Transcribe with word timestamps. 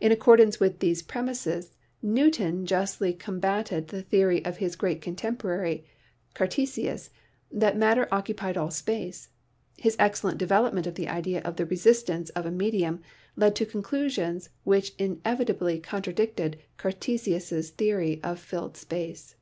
In 0.00 0.10
accordance 0.10 0.58
with 0.58 0.80
these 0.80 1.00
premises, 1.00 1.70
Newton 2.02 2.66
justly 2.66 3.14
com 3.14 3.38
bated 3.40 3.86
the 3.86 4.02
theory 4.02 4.44
of 4.44 4.56
his 4.56 4.74
great 4.74 5.00
contemporary, 5.00 5.84
Cartesius, 6.34 7.10
that 7.52 7.76
matter 7.76 8.08
occupied 8.10 8.56
all 8.56 8.72
space. 8.72 9.28
His 9.76 9.94
excellent 9.96 10.38
development 10.38 10.88
of 10.88 10.96
the 10.96 11.06
idea 11.08 11.40
of 11.42 11.54
the 11.54 11.66
resistance 11.66 12.30
of 12.30 12.46
a 12.46 12.50
medium 12.50 13.00
led 13.36 13.54
to 13.54 13.64
conclusions 13.64 14.48
which 14.64 14.92
inevitably 14.98 15.78
contradicted 15.78 16.58
Cartesius' 16.76 17.70
theory 17.70 18.20
of 18.24 18.40
filled 18.40 18.76
space. 18.76 19.36